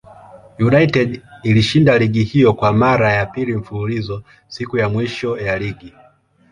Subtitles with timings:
[0.59, 5.93] United ilishinda ligi hiyo kwa mara ya pili mfululizo siku ya mwisho ya ligi.